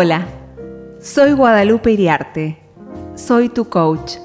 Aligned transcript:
Hola, 0.00 0.28
soy 1.00 1.32
Guadalupe 1.32 1.90
Iriarte, 1.90 2.56
soy 3.16 3.48
tu 3.48 3.68
coach. 3.68 4.18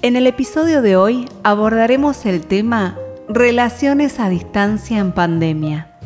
En 0.00 0.16
el 0.16 0.26
episodio 0.26 0.80
de 0.80 0.96
hoy 0.96 1.28
abordaremos 1.42 2.24
el 2.24 2.40
tema 2.40 2.96
Relaciones 3.28 4.18
a 4.18 4.30
distancia 4.30 4.98
en 4.98 5.12
pandemia, 5.12 5.98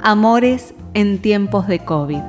amores 0.00 0.72
en 0.94 1.18
tiempos 1.18 1.66
de 1.66 1.80
COVID. 1.80 2.22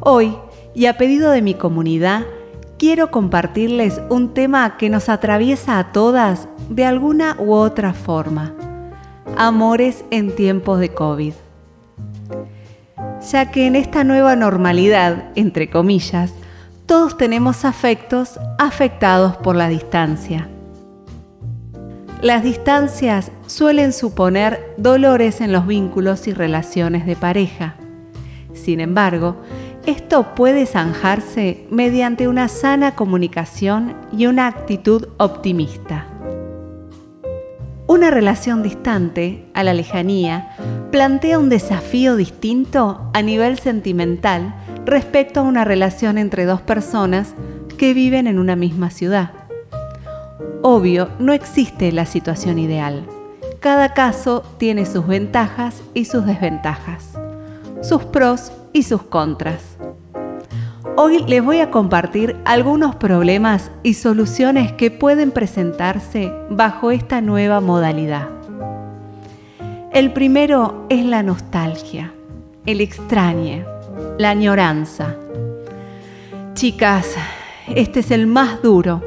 Hoy, 0.00 0.36
y 0.74 0.86
a 0.86 0.98
pedido 0.98 1.30
de 1.30 1.40
mi 1.40 1.54
comunidad, 1.54 2.24
quiero 2.76 3.12
compartirles 3.12 4.00
un 4.10 4.34
tema 4.34 4.76
que 4.76 4.90
nos 4.90 5.08
atraviesa 5.08 5.78
a 5.78 5.92
todas 5.92 6.48
de 6.68 6.84
alguna 6.84 7.36
u 7.38 7.52
otra 7.52 7.94
forma. 7.94 8.52
Amores 9.36 10.04
en 10.10 10.34
tiempos 10.34 10.80
de 10.80 10.92
COVID 10.92 11.34
ya 13.30 13.50
que 13.50 13.66
en 13.66 13.76
esta 13.76 14.04
nueva 14.04 14.36
normalidad, 14.36 15.24
entre 15.34 15.70
comillas, 15.70 16.32
todos 16.86 17.16
tenemos 17.16 17.64
afectos 17.64 18.38
afectados 18.58 19.36
por 19.36 19.56
la 19.56 19.68
distancia. 19.68 20.48
Las 22.20 22.42
distancias 22.42 23.30
suelen 23.46 23.92
suponer 23.92 24.74
dolores 24.76 25.40
en 25.40 25.52
los 25.52 25.66
vínculos 25.66 26.26
y 26.26 26.32
relaciones 26.32 27.06
de 27.06 27.16
pareja. 27.16 27.74
Sin 28.54 28.80
embargo, 28.80 29.36
esto 29.84 30.34
puede 30.34 30.64
zanjarse 30.64 31.66
mediante 31.70 32.28
una 32.28 32.48
sana 32.48 32.94
comunicación 32.94 33.94
y 34.16 34.26
una 34.26 34.46
actitud 34.46 35.08
optimista. 35.18 36.06
Una 37.86 38.10
relación 38.10 38.62
distante, 38.62 39.44
a 39.52 39.62
la 39.62 39.74
lejanía, 39.74 40.56
plantea 40.90 41.38
un 41.38 41.50
desafío 41.50 42.16
distinto 42.16 43.10
a 43.12 43.20
nivel 43.20 43.58
sentimental 43.58 44.54
respecto 44.86 45.40
a 45.40 45.42
una 45.42 45.64
relación 45.64 46.16
entre 46.16 46.46
dos 46.46 46.62
personas 46.62 47.34
que 47.76 47.92
viven 47.92 48.26
en 48.26 48.38
una 48.38 48.56
misma 48.56 48.88
ciudad. 48.88 49.32
Obvio, 50.62 51.10
no 51.18 51.34
existe 51.34 51.92
la 51.92 52.06
situación 52.06 52.58
ideal. 52.58 53.04
Cada 53.60 53.92
caso 53.92 54.42
tiene 54.56 54.86
sus 54.86 55.06
ventajas 55.06 55.82
y 55.92 56.06
sus 56.06 56.24
desventajas, 56.24 57.18
sus 57.82 58.04
pros 58.04 58.50
y 58.72 58.84
sus 58.84 59.02
contras. 59.02 59.76
Hoy 60.96 61.24
les 61.26 61.42
voy 61.42 61.58
a 61.58 61.72
compartir 61.72 62.36
algunos 62.44 62.94
problemas 62.94 63.72
y 63.82 63.94
soluciones 63.94 64.70
que 64.70 64.92
pueden 64.92 65.32
presentarse 65.32 66.32
bajo 66.50 66.92
esta 66.92 67.20
nueva 67.20 67.60
modalidad. 67.60 68.28
El 69.92 70.12
primero 70.12 70.86
es 70.88 71.04
la 71.04 71.24
nostalgia, 71.24 72.14
el 72.64 72.80
extrañe, 72.80 73.64
la 74.18 74.30
añoranza. 74.30 75.16
Chicas, 76.54 77.16
este 77.74 77.98
es 77.98 78.12
el 78.12 78.28
más 78.28 78.62
duro, 78.62 79.02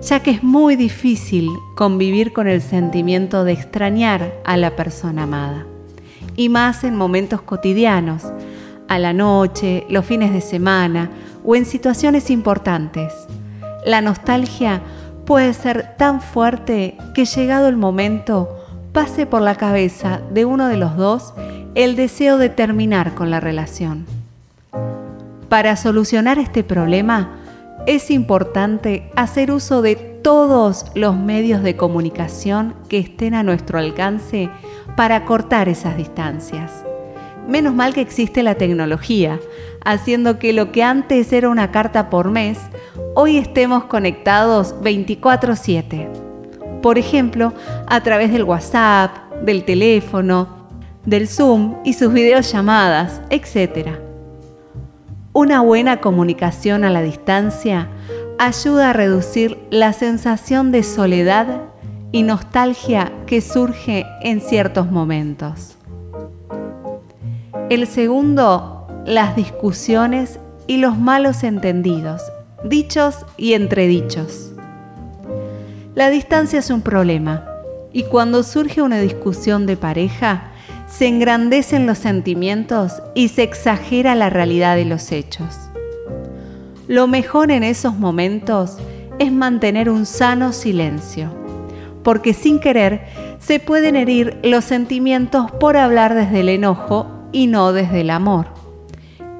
ya 0.00 0.20
que 0.20 0.30
es 0.30 0.42
muy 0.42 0.74
difícil 0.74 1.50
convivir 1.74 2.32
con 2.32 2.48
el 2.48 2.62
sentimiento 2.62 3.44
de 3.44 3.52
extrañar 3.52 4.32
a 4.46 4.56
la 4.56 4.74
persona 4.74 5.24
amada, 5.24 5.66
y 6.34 6.48
más 6.48 6.82
en 6.82 6.96
momentos 6.96 7.42
cotidianos, 7.42 8.22
a 8.88 8.98
la 8.98 9.12
noche, 9.12 9.84
los 9.90 10.04
fines 10.04 10.32
de 10.32 10.40
semana 10.40 11.10
o 11.46 11.54
en 11.54 11.64
situaciones 11.64 12.30
importantes. 12.30 13.14
La 13.84 14.00
nostalgia 14.00 14.82
puede 15.24 15.54
ser 15.54 15.96
tan 15.96 16.20
fuerte 16.20 16.98
que 17.14 17.24
llegado 17.24 17.68
el 17.68 17.76
momento 17.76 18.48
pase 18.92 19.26
por 19.26 19.42
la 19.42 19.54
cabeza 19.54 20.20
de 20.30 20.44
uno 20.44 20.68
de 20.68 20.76
los 20.76 20.96
dos 20.96 21.34
el 21.74 21.96
deseo 21.96 22.38
de 22.38 22.48
terminar 22.48 23.14
con 23.14 23.30
la 23.30 23.40
relación. 23.40 24.06
Para 25.48 25.76
solucionar 25.76 26.38
este 26.38 26.64
problema 26.64 27.38
es 27.86 28.10
importante 28.10 29.10
hacer 29.14 29.52
uso 29.52 29.82
de 29.82 29.94
todos 29.94 30.86
los 30.94 31.16
medios 31.16 31.62
de 31.62 31.76
comunicación 31.76 32.74
que 32.88 32.98
estén 32.98 33.34
a 33.34 33.44
nuestro 33.44 33.78
alcance 33.78 34.50
para 34.96 35.24
cortar 35.24 35.68
esas 35.68 35.96
distancias. 35.96 36.84
Menos 37.46 37.74
mal 37.74 37.94
que 37.94 38.00
existe 38.00 38.42
la 38.42 38.56
tecnología, 38.56 39.38
haciendo 39.86 40.38
que 40.38 40.52
lo 40.52 40.72
que 40.72 40.82
antes 40.82 41.32
era 41.32 41.48
una 41.48 41.70
carta 41.70 42.10
por 42.10 42.30
mes, 42.30 42.58
hoy 43.14 43.38
estemos 43.38 43.84
conectados 43.84 44.74
24/7. 44.82 46.10
Por 46.82 46.98
ejemplo, 46.98 47.54
a 47.86 48.02
través 48.02 48.32
del 48.32 48.44
WhatsApp, 48.44 49.32
del 49.42 49.64
teléfono, 49.64 50.48
del 51.04 51.28
Zoom 51.28 51.76
y 51.84 51.92
sus 51.92 52.12
videollamadas, 52.12 53.22
etc. 53.30 53.98
Una 55.32 55.60
buena 55.60 56.00
comunicación 56.00 56.84
a 56.84 56.90
la 56.90 57.02
distancia 57.02 57.88
ayuda 58.38 58.90
a 58.90 58.92
reducir 58.92 59.56
la 59.70 59.92
sensación 59.92 60.72
de 60.72 60.82
soledad 60.82 61.46
y 62.10 62.24
nostalgia 62.24 63.12
que 63.26 63.40
surge 63.40 64.04
en 64.22 64.40
ciertos 64.40 64.90
momentos. 64.90 65.76
El 67.68 67.86
segundo, 67.86 68.75
las 69.06 69.36
discusiones 69.36 70.40
y 70.66 70.78
los 70.78 70.98
malos 70.98 71.44
entendidos, 71.44 72.22
dichos 72.64 73.24
y 73.36 73.52
entredichos. 73.52 74.50
La 75.94 76.10
distancia 76.10 76.58
es 76.58 76.70
un 76.70 76.82
problema 76.82 77.44
y 77.92 78.02
cuando 78.02 78.42
surge 78.42 78.82
una 78.82 78.98
discusión 78.98 79.64
de 79.64 79.76
pareja, 79.76 80.50
se 80.88 81.06
engrandecen 81.06 81.86
los 81.86 81.98
sentimientos 81.98 83.00
y 83.14 83.28
se 83.28 83.44
exagera 83.44 84.16
la 84.16 84.28
realidad 84.28 84.74
de 84.74 84.84
los 84.84 85.12
hechos. 85.12 85.56
Lo 86.88 87.06
mejor 87.06 87.52
en 87.52 87.62
esos 87.62 87.96
momentos 87.96 88.76
es 89.20 89.30
mantener 89.32 89.88
un 89.88 90.04
sano 90.04 90.52
silencio, 90.52 91.30
porque 92.02 92.34
sin 92.34 92.58
querer 92.58 93.02
se 93.38 93.60
pueden 93.60 93.94
herir 93.94 94.36
los 94.42 94.64
sentimientos 94.64 95.50
por 95.52 95.76
hablar 95.76 96.14
desde 96.14 96.40
el 96.40 96.48
enojo 96.48 97.06
y 97.30 97.46
no 97.46 97.72
desde 97.72 98.00
el 98.00 98.10
amor. 98.10 98.65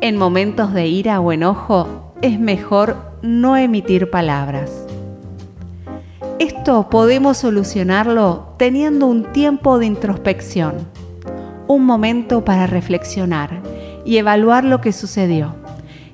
En 0.01 0.17
momentos 0.19 0.75
de 0.75 0.87
ira 0.87 1.21
o 1.21 1.33
enojo 1.33 2.12
es 2.21 2.39
mejor 2.39 2.97
no 3.23 3.57
emitir 3.57 4.11
palabras. 4.11 4.87
Esto 6.39 6.91
podemos 6.91 7.39
solucionarlo 7.39 8.55
teniendo 8.59 9.07
un 9.07 9.33
tiempo 9.33 9.79
de 9.79 9.87
introspección, 9.87 10.87
un 11.67 11.87
momento 11.87 12.45
para 12.45 12.67
reflexionar 12.67 13.62
y 14.05 14.19
evaluar 14.19 14.65
lo 14.65 14.83
que 14.83 14.93
sucedió. 14.93 15.55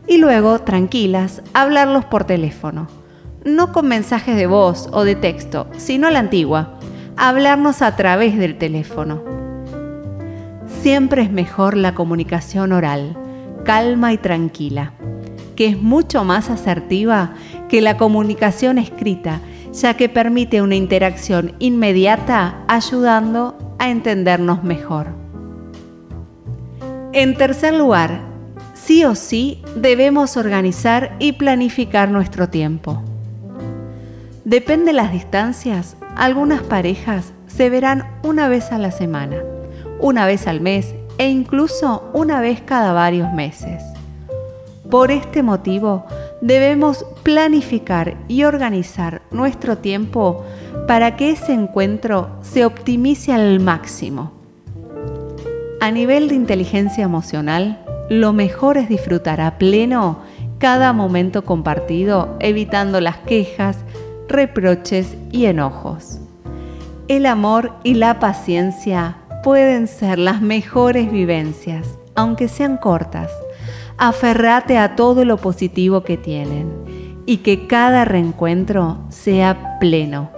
Y 0.06 0.19
luego, 0.19 0.60
tranquilas, 0.60 1.43
hablarlos 1.53 2.04
por 2.04 2.25
teléfono. 2.25 2.87
No 3.44 3.72
con 3.72 3.88
mensajes 3.88 4.37
de 4.37 4.47
voz 4.47 4.88
o 4.93 5.04
de 5.04 5.16
texto, 5.16 5.66
sino 5.76 6.09
la 6.09 6.20
antigua, 6.20 6.78
hablarnos 7.16 7.82
a 7.82 7.97
través 7.97 8.38
del 8.38 8.59
teléfono 8.59 9.43
siempre 10.82 11.22
es 11.22 11.31
mejor 11.31 11.76
la 11.76 11.94
comunicación 11.94 12.72
oral, 12.72 13.16
calma 13.64 14.12
y 14.12 14.18
tranquila, 14.18 14.92
que 15.56 15.66
es 15.66 15.80
mucho 15.80 16.24
más 16.24 16.50
asertiva 16.50 17.34
que 17.68 17.80
la 17.80 17.96
comunicación 17.96 18.78
escrita, 18.78 19.40
ya 19.72 19.94
que 19.94 20.08
permite 20.08 20.62
una 20.62 20.74
interacción 20.74 21.54
inmediata 21.58 22.64
ayudando 22.68 23.56
a 23.78 23.90
entendernos 23.90 24.62
mejor. 24.64 25.08
En 27.12 27.36
tercer 27.36 27.74
lugar, 27.74 28.20
sí 28.74 29.04
o 29.04 29.14
sí 29.14 29.62
debemos 29.76 30.36
organizar 30.36 31.16
y 31.18 31.32
planificar 31.32 32.10
nuestro 32.10 32.48
tiempo. 32.48 33.02
Depende 34.44 34.86
de 34.86 34.92
las 34.94 35.12
distancias, 35.12 35.96
algunas 36.16 36.62
parejas 36.62 37.32
se 37.46 37.70
verán 37.70 38.06
una 38.22 38.48
vez 38.48 38.72
a 38.72 38.78
la 38.78 38.90
semana 38.90 39.37
una 40.02 40.26
vez 40.26 40.48
al 40.48 40.60
mes 40.60 40.94
e 41.19 41.29
incluso 41.29 42.11
una 42.12 42.41
vez 42.41 42.61
cada 42.61 42.93
varios 42.93 43.32
meses. 43.32 43.82
Por 44.91 45.11
este 45.11 45.43
motivo, 45.43 46.05
debemos 46.41 47.06
planificar 47.23 48.17
y 48.29 48.44
organizar 48.44 49.23
nuestro 49.31 49.79
tiempo 49.79 50.44
para 50.87 51.17
que 51.17 51.31
ese 51.31 51.53
encuentro 51.53 52.29
se 52.43 52.64
optimice 52.64 53.32
al 53.32 53.61
máximo. 53.61 54.32
A 55.81 55.91
nivel 55.91 56.29
de 56.29 56.35
inteligencia 56.35 57.05
emocional, 57.05 57.82
lo 58.11 58.32
mejor 58.32 58.76
es 58.76 58.88
disfrutar 58.88 59.41
a 59.41 59.56
pleno 59.59 60.19
cada 60.59 60.93
momento 60.93 61.44
compartido, 61.44 62.37
evitando 62.38 63.00
las 63.00 63.17
quejas, 63.17 63.79
reproches 64.29 65.17
y 65.31 65.47
enojos. 65.47 66.20
El 67.09 67.26
amor 67.26 67.73
y 67.82 67.94
la 67.94 68.20
paciencia 68.20 69.17
pueden 69.42 69.88
ser 69.88 70.18
las 70.18 70.40
mejores 70.40 71.10
vivencias, 71.10 71.98
aunque 72.14 72.48
sean 72.48 72.76
cortas. 72.76 73.30
Aferrate 73.98 74.78
a 74.78 74.96
todo 74.96 75.24
lo 75.24 75.36
positivo 75.36 76.02
que 76.02 76.16
tienen 76.16 77.22
y 77.26 77.38
que 77.38 77.66
cada 77.66 78.04
reencuentro 78.04 78.98
sea 79.10 79.78
pleno. 79.78 80.30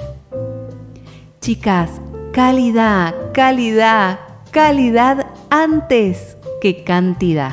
Chicas, 1.40 1.90
calidad, 2.32 3.14
calidad, 3.32 4.18
calidad 4.50 5.26
antes 5.50 6.36
que 6.60 6.84
cantidad. 6.84 7.52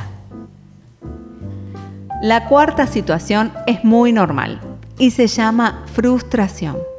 La 2.22 2.46
cuarta 2.48 2.86
situación 2.86 3.52
es 3.66 3.84
muy 3.84 4.12
normal 4.12 4.60
y 4.98 5.10
se 5.10 5.26
llama 5.26 5.82
frustración. 5.92 6.91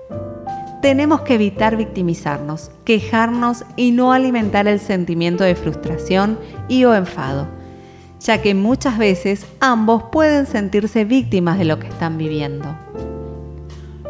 Tenemos 0.84 1.22
que 1.22 1.36
evitar 1.36 1.78
victimizarnos, 1.78 2.70
quejarnos 2.84 3.64
y 3.78 3.92
no 3.92 4.12
alimentar 4.12 4.68
el 4.68 4.82
sentimiento 4.82 5.46
de 5.46 5.56
frustración 5.56 6.38
y 6.68 6.84
o 6.84 6.94
enfado, 6.94 7.48
ya 8.20 8.42
que 8.42 8.54
muchas 8.54 8.98
veces 8.98 9.46
ambos 9.62 10.04
pueden 10.12 10.46
sentirse 10.46 11.06
víctimas 11.06 11.58
de 11.58 11.64
lo 11.64 11.80
que 11.80 11.88
están 11.88 12.18
viviendo. 12.18 12.78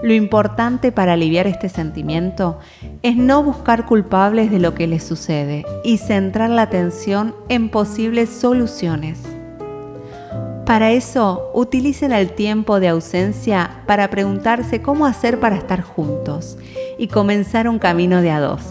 Lo 0.01 0.15
importante 0.15 0.91
para 0.91 1.13
aliviar 1.13 1.45
este 1.45 1.69
sentimiento 1.69 2.57
es 3.03 3.17
no 3.17 3.43
buscar 3.43 3.85
culpables 3.85 4.49
de 4.49 4.57
lo 4.57 4.73
que 4.73 4.87
les 4.87 5.03
sucede 5.03 5.67
y 5.83 5.99
centrar 5.99 6.49
la 6.49 6.63
atención 6.63 7.35
en 7.49 7.69
posibles 7.69 8.29
soluciones. 8.31 9.32
Para 10.65 10.91
eso, 10.91 11.51
utilicen 11.53 12.13
el 12.13 12.31
tiempo 12.31 12.79
de 12.79 12.87
ausencia 12.87 13.83
para 13.85 14.09
preguntarse 14.09 14.81
cómo 14.81 15.05
hacer 15.05 15.39
para 15.41 15.57
estar 15.57 15.81
juntos 15.81 16.57
y 16.97 17.07
comenzar 17.07 17.67
un 17.67 17.79
camino 17.79 18.21
de 18.21 18.31
a 18.31 18.39
dos. 18.39 18.61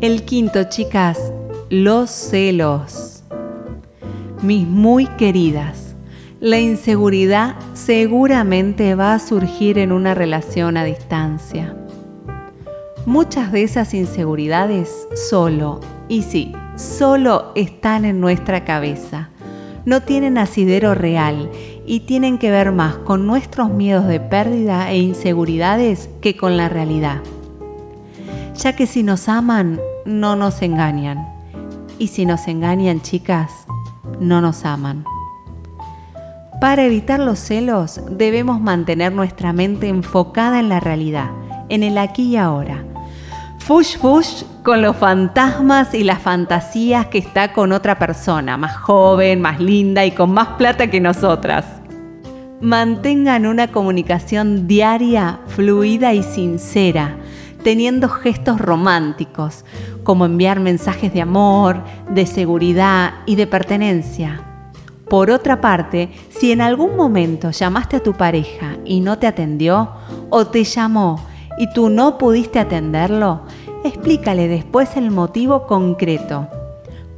El 0.00 0.24
quinto, 0.24 0.64
chicas, 0.64 1.32
los 1.68 2.08
celos. 2.08 3.22
Mis 4.40 4.66
muy 4.66 5.06
queridas, 5.08 5.94
la 6.40 6.58
inseguridad 6.58 7.56
seguramente 7.74 8.94
va 8.94 9.14
a 9.14 9.18
surgir 9.18 9.78
en 9.78 9.92
una 9.92 10.14
relación 10.14 10.78
a 10.78 10.84
distancia. 10.84 11.76
Muchas 13.04 13.52
de 13.52 13.62
esas 13.62 13.92
inseguridades 13.92 15.06
solo, 15.14 15.80
y 16.08 16.22
sí, 16.22 16.54
solo 16.76 17.52
están 17.54 18.04
en 18.04 18.20
nuestra 18.20 18.64
cabeza. 18.64 19.28
No 19.84 20.02
tienen 20.02 20.38
asidero 20.38 20.94
real 20.94 21.50
y 21.86 22.00
tienen 22.00 22.38
que 22.38 22.50
ver 22.50 22.72
más 22.72 22.96
con 22.96 23.26
nuestros 23.26 23.70
miedos 23.70 24.06
de 24.06 24.20
pérdida 24.20 24.90
e 24.90 24.98
inseguridades 24.98 26.08
que 26.20 26.36
con 26.36 26.56
la 26.56 26.68
realidad. 26.68 27.20
Ya 28.56 28.74
que 28.76 28.86
si 28.86 29.02
nos 29.02 29.28
aman, 29.28 29.80
no 30.06 30.36
nos 30.36 30.62
engañan. 30.62 31.28
Y 31.98 32.08
si 32.08 32.24
nos 32.24 32.48
engañan, 32.48 33.02
chicas, 33.02 33.50
no 34.20 34.40
nos 34.40 34.64
aman. 34.64 35.04
Para 36.60 36.84
evitar 36.84 37.20
los 37.20 37.38
celos 37.38 38.00
debemos 38.10 38.60
mantener 38.60 39.12
nuestra 39.12 39.52
mente 39.52 39.88
enfocada 39.88 40.60
en 40.60 40.70
la 40.70 40.80
realidad, 40.80 41.30
en 41.68 41.82
el 41.82 41.98
aquí 41.98 42.22
y 42.22 42.36
ahora. 42.36 42.84
Fush 43.58 43.98
fush 43.98 44.44
con 44.64 44.80
los 44.80 44.96
fantasmas 44.96 45.92
y 45.94 46.02
las 46.02 46.20
fantasías 46.20 47.06
que 47.06 47.18
está 47.18 47.52
con 47.52 47.70
otra 47.70 47.98
persona, 47.98 48.56
más 48.56 48.76
joven, 48.76 49.40
más 49.40 49.60
linda 49.60 50.04
y 50.06 50.10
con 50.10 50.32
más 50.32 50.48
plata 50.56 50.90
que 50.90 51.00
nosotras. 51.00 51.66
Mantengan 52.60 53.44
una 53.44 53.68
comunicación 53.68 54.66
diaria, 54.66 55.38
fluida 55.46 56.14
y 56.14 56.22
sincera, 56.22 57.16
teniendo 57.62 58.08
gestos 58.08 58.58
románticos, 58.58 59.66
como 60.02 60.24
enviar 60.24 60.60
mensajes 60.60 61.12
de 61.12 61.20
amor, 61.20 61.82
de 62.10 62.24
seguridad 62.24 63.12
y 63.26 63.36
de 63.36 63.46
pertenencia 63.46 64.40
por 65.08 65.30
otra 65.30 65.60
parte, 65.60 66.08
si 66.30 66.50
en 66.50 66.60
algún 66.60 66.96
momento 66.96 67.50
llamaste 67.50 67.96
a 67.96 68.02
tu 68.02 68.14
pareja 68.14 68.78
y 68.84 69.00
no 69.00 69.18
te 69.18 69.26
atendió, 69.26 69.90
o 70.30 70.46
te 70.46 70.64
llamó 70.64 71.24
y 71.58 71.70
tú 71.72 71.88
no 71.88 72.18
pudiste 72.18 72.58
atenderlo, 72.58 73.42
explícale 73.84 74.48
después 74.48 74.96
el 74.96 75.10
motivo 75.10 75.66
concreto. 75.66 76.48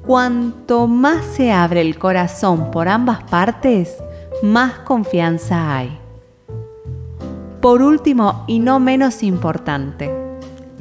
Cuanto 0.05 0.87
más 0.87 1.25
se 1.25 1.53
abre 1.53 1.81
el 1.81 1.99
corazón 1.99 2.71
por 2.71 2.89
ambas 2.89 3.23
partes, 3.25 3.97
más 4.43 4.73
confianza 4.81 5.77
hay. 5.77 5.99
Por 7.61 7.83
último 7.83 8.45
y 8.47 8.59
no 8.59 8.79
menos 8.79 9.23
importante, 9.23 10.11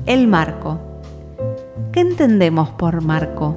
el 0.06 0.28
marco. 0.28 0.80
¿Qué 1.92 2.02
entendemos 2.02 2.70
por 2.70 3.02
marco? 3.02 3.56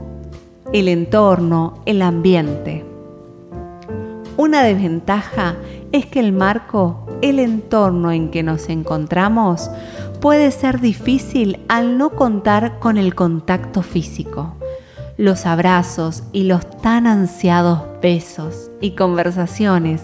El 0.73 0.89
entorno, 0.89 1.81
el 1.87 2.03
ambiente. 2.03 2.85
Una 4.37 4.63
desventaja 4.63 5.57
es 5.91 6.07
que 6.07 6.21
el 6.21 6.33
marco, 6.33 7.07
el 7.23 7.41
entorno 7.41 8.13
en 8.13 8.31
que 8.31 8.43
nos 8.43 8.69
encontramos, 8.69 9.71
puede 10.21 10.51
ser 10.51 10.81
difícil 10.81 11.61
al 11.69 11.99
no 11.99 12.11
contar 12.11 12.79
con 12.79 12.97
el 12.97 13.15
contacto 13.15 13.83
físico. 13.83 14.55
Los 15.17 15.47
abrazos 15.47 16.23
y 16.33 16.45
los 16.45 16.69
tan 16.81 17.07
ansiados 17.07 17.83
besos 18.01 18.71
y 18.81 18.93
conversaciones, 18.93 20.03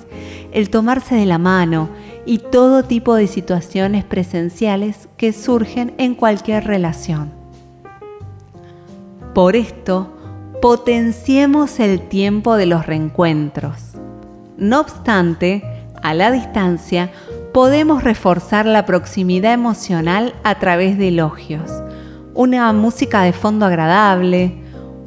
el 0.52 0.70
tomarse 0.70 1.14
de 1.14 1.26
la 1.26 1.38
mano 1.38 1.88
y 2.26 2.38
todo 2.38 2.84
tipo 2.84 3.14
de 3.14 3.26
situaciones 3.26 4.04
presenciales 4.04 5.08
que 5.16 5.32
surgen 5.32 5.94
en 5.98 6.14
cualquier 6.14 6.64
relación. 6.64 7.32
Por 9.34 9.56
esto, 9.56 10.12
potenciemos 10.60 11.78
el 11.80 12.00
tiempo 12.08 12.56
de 12.56 12.66
los 12.66 12.86
reencuentros 12.86 13.94
no 14.56 14.80
obstante, 14.80 15.62
a 16.02 16.14
la 16.14 16.30
distancia, 16.30 17.10
podemos 17.54 18.02
reforzar 18.02 18.66
la 18.66 18.84
proximidad 18.84 19.52
emocional 19.52 20.34
a 20.42 20.56
través 20.56 20.98
de 20.98 21.06
elogios, 21.06 21.70
una 22.34 22.72
música 22.72 23.22
de 23.22 23.32
fondo 23.32 23.64
agradable, 23.64 24.56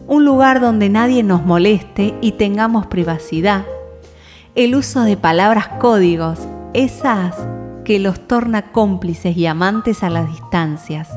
un 0.07 0.23
lugar 0.23 0.61
donde 0.61 0.87
nadie 0.87 1.23
nos 1.23 1.45
moleste 1.45 2.15
y 2.21 2.31
tengamos 2.31 2.87
privacidad, 2.87 3.65
el 4.55 4.75
uso 4.75 5.01
de 5.01 5.17
palabras 5.17 5.67
códigos, 5.77 6.39
esas 6.73 7.35
que 7.83 7.99
los 7.99 8.17
torna 8.29 8.71
cómplices 8.71 9.35
y 9.35 9.45
amantes 9.45 10.01
a 10.01 10.09
las 10.09 10.29
distancias, 10.29 11.09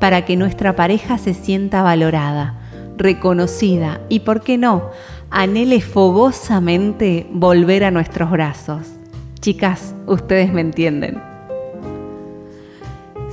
para 0.00 0.24
que 0.24 0.38
nuestra 0.38 0.74
pareja 0.74 1.18
se 1.18 1.34
sienta 1.34 1.82
valorada, 1.82 2.54
reconocida 2.96 4.00
y, 4.08 4.20
¿por 4.20 4.40
qué 4.40 4.56
no?, 4.56 4.88
anhele 5.28 5.82
fogosamente 5.82 7.26
volver 7.30 7.84
a 7.84 7.90
nuestros 7.90 8.30
brazos. 8.30 9.01
Chicas, 9.42 9.94
ustedes 10.06 10.50
me 10.50 10.62
entienden. 10.62 11.20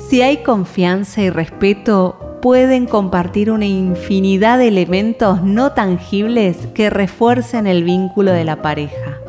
Si 0.09 0.21
hay 0.21 0.43
confianza 0.43 1.21
y 1.21 1.29
respeto, 1.29 2.39
pueden 2.41 2.87
compartir 2.87 3.49
una 3.49 3.65
infinidad 3.65 4.57
de 4.57 4.67
elementos 4.67 5.41
no 5.41 5.71
tangibles 5.71 6.57
que 6.73 6.89
refuercen 6.89 7.65
el 7.67 7.85
vínculo 7.85 8.33
de 8.33 8.43
la 8.43 8.61
pareja. 8.61 9.19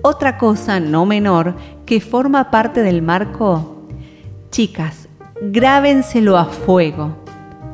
Otra 0.00 0.38
cosa 0.38 0.80
no 0.80 1.04
menor 1.04 1.54
que 1.84 2.00
forma 2.00 2.50
parte 2.50 2.82
del 2.82 3.02
marco, 3.02 3.82
chicas, 4.50 5.08
grábenselo 5.42 6.38
a 6.38 6.46
fuego 6.46 7.20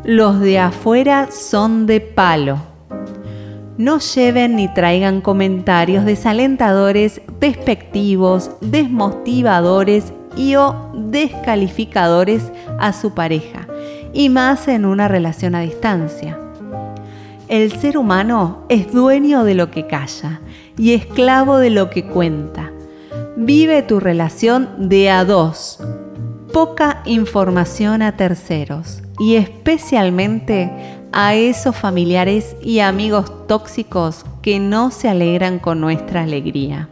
los 0.07 0.39
de 0.39 0.61
afuera 0.61 1.31
son 1.33 1.85
de 1.87 2.01
palo. 2.01 2.59
No 3.79 3.99
lleven 3.99 4.57
ni 4.57 4.73
traigan 4.73 5.21
comentarios 5.21 6.07
desalentadores, 6.07 7.21
despectivos, 7.41 8.51
desmotivadores 8.63 10.13
y 10.35 10.55
o 10.57 10.91
descalificadores 10.95 12.51
a 12.79 12.95
su 12.95 13.15
pareja, 13.15 13.67
y 14.15 14.31
más 14.31 14.69
en 14.69 14.87
una 14.87 15.09
relación 15.09 15.55
a 15.55 15.61
distancia. 15.61 16.39
El 17.49 17.71
ser 17.73 17.99
humano 17.99 18.65
es 18.69 18.93
dueño 18.93 19.45
de 19.45 19.55
lo 19.55 19.71
que 19.71 19.87
calla 19.87 20.41
y 20.79 20.95
esclavo 20.95 21.59
de 21.59 21.71
lo 21.71 21.91
que 21.91 22.05
cuenta. 22.07 22.73
Vive 23.37 23.83
tu 23.83 24.01
relación 24.01 24.89
de 24.89 25.11
a 25.11 25.25
dos. 25.25 25.79
Poca 26.53 27.03
información 27.05 28.01
a 28.01 28.17
terceros 28.17 29.03
y 29.19 29.37
especialmente 29.37 30.71
a 31.19 31.35
esos 31.35 31.75
familiares 31.75 32.57
y 32.61 32.81
amigos 32.81 33.47
tóxicos 33.47 34.27
que 34.43 34.61
no 34.61 34.91
se 34.91 35.09
alegran 35.09 35.59
con 35.59 35.81
nuestra 35.81 36.25
alegría. 36.25 36.91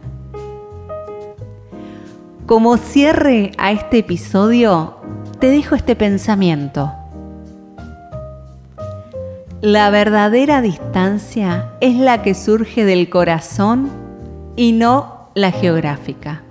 Como 2.47 2.77
cierre 2.77 3.51
a 3.59 3.71
este 3.71 3.99
episodio, 3.99 4.95
te 5.39 5.49
dejo 5.49 5.75
este 5.75 5.95
pensamiento. 5.95 6.91
La 9.61 9.91
verdadera 9.91 10.63
distancia 10.63 11.73
es 11.79 11.95
la 11.95 12.23
que 12.23 12.33
surge 12.33 12.83
del 12.83 13.11
corazón 13.11 13.91
y 14.55 14.71
no 14.71 15.29
la 15.35 15.51
geográfica. 15.51 16.41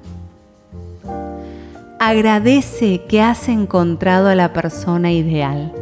Agradece 1.98 3.02
que 3.08 3.20
has 3.20 3.48
encontrado 3.48 4.28
a 4.28 4.36
la 4.36 4.52
persona 4.52 5.10
ideal, 5.10 5.72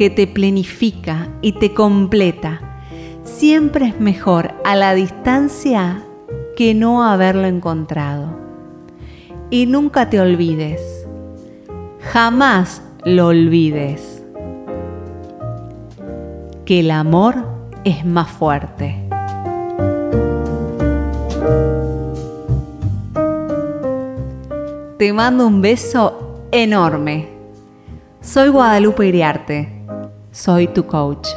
que 0.00 0.08
te 0.08 0.26
plenifica 0.26 1.28
y 1.42 1.52
te 1.52 1.74
completa. 1.74 2.80
Siempre 3.22 3.88
es 3.88 4.00
mejor 4.00 4.54
a 4.64 4.74
la 4.74 4.94
distancia 4.94 6.02
que 6.56 6.72
no 6.72 7.04
haberlo 7.04 7.44
encontrado. 7.44 8.30
Y 9.50 9.66
nunca 9.66 10.08
te 10.08 10.18
olvides, 10.18 11.06
jamás 12.00 12.80
lo 13.04 13.26
olvides, 13.26 14.22
que 16.64 16.80
el 16.80 16.92
amor 16.92 17.34
es 17.84 18.02
más 18.06 18.30
fuerte. 18.30 18.96
Te 24.96 25.12
mando 25.12 25.46
un 25.46 25.60
beso 25.60 26.46
enorme. 26.52 27.28
Soy 28.22 28.48
Guadalupe 28.48 29.06
Iriarte. 29.06 29.79
Soy 30.32 30.68
tu 30.68 30.84
coach. 30.84 31.28